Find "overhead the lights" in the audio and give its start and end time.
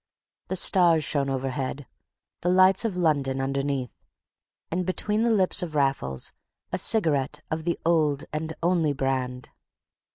1.29-2.85